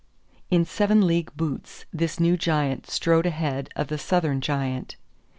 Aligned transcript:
In 0.49 0.65
seven 0.65 1.05
league 1.05 1.31
boots 1.37 1.85
this 1.93 2.19
new 2.19 2.35
giant 2.35 2.89
strode 2.89 3.27
ahead 3.27 3.69
of 3.75 3.87
the 3.87 3.99
Southern 3.99 4.41
giant. 4.41 4.95